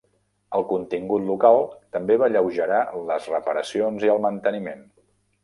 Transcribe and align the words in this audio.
El 0.59 0.63
contingut 0.69 1.27
local 1.27 1.61
també 1.97 2.15
va 2.23 2.31
alleugerar 2.31 2.81
les 3.11 3.29
reparacions 3.35 4.09
i 4.09 4.13
el 4.17 4.25
manteniment. 4.27 4.85